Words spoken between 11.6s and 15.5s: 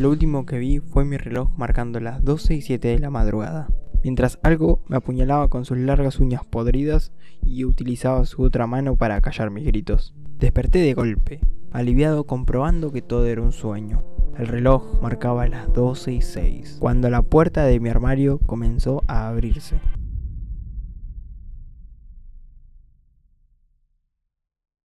aliviado comprobando que todo era un sueño. El reloj marcaba